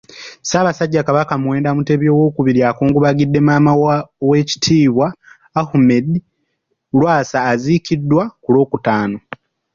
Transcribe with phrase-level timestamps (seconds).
[0.43, 5.05] Ssaabasajja Kabaka Muwenda Mutebi Owookubiri, akungubagidde maama wa Oweekitiibwa
[5.61, 6.07] Ahmed
[6.99, 9.17] Lwasa aziikiddwa ku Lwokutaano.